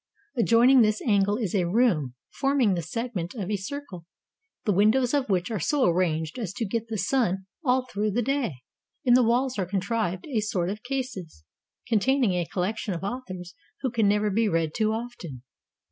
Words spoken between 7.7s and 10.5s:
through the day: in the walls are contrived a